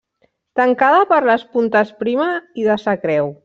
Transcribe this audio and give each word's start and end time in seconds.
Tancada 0.59 1.03
per 1.11 1.19
les 1.31 1.45
puntes 1.57 1.91
Prima 2.03 2.29
i 2.63 2.67
de 2.71 2.83
Sa 2.87 2.99
Creu. 3.07 3.35